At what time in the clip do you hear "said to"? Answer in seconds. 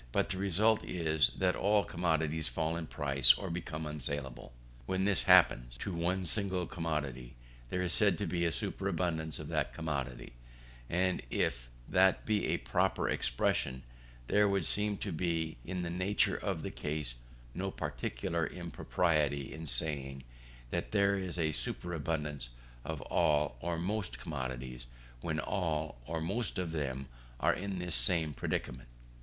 7.93-8.25